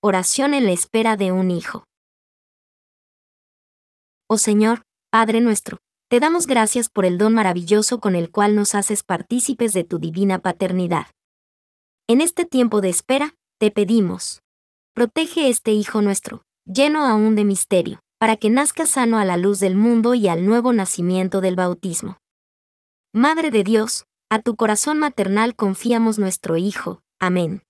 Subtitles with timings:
[0.00, 1.82] Oración en la espera de un hijo.
[4.28, 5.78] Oh Señor, Padre nuestro,
[6.08, 9.98] te damos gracias por el don maravilloso con el cual nos haces partícipes de tu
[9.98, 11.08] divina paternidad.
[12.06, 14.40] En este tiempo de espera, te pedimos,
[14.94, 19.58] protege este Hijo nuestro, lleno aún de misterio, para que nazca sano a la luz
[19.58, 22.18] del mundo y al nuevo nacimiento del bautismo.
[23.12, 27.00] Madre de Dios, a tu corazón maternal confiamos nuestro Hijo.
[27.18, 27.62] Amén.